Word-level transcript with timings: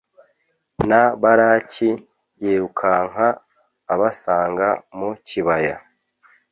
na 0.89 1.01
baraki 1.21 1.89
yirukanka 2.43 3.27
abasanga 3.93 4.67
mu 4.97 5.09
kibaya 5.27 5.75